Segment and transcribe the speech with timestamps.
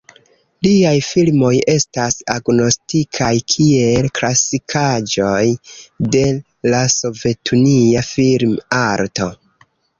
[0.67, 5.45] Liaj filmoj estas agnoskitaj kiel klasikaĵoj
[6.17, 6.27] de
[6.75, 9.33] la sovetunia film-arto.